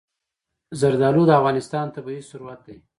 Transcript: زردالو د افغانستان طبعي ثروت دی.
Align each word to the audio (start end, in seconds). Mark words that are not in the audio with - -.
زردالو 0.79 1.23
د 1.27 1.31
افغانستان 1.39 1.85
طبعي 1.95 2.21
ثروت 2.29 2.59
دی. 2.67 2.77